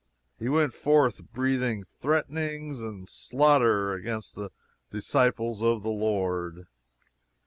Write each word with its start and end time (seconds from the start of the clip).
He 0.39 0.49
went 0.49 0.73
forth 0.73 1.31
"breathing 1.31 1.83
threatenings 1.83 2.79
and 2.79 3.07
slaughter 3.07 3.93
against 3.93 4.33
the 4.33 4.49
disciples 4.89 5.61
of 5.61 5.83
the 5.83 5.89
Lord." 5.91 6.65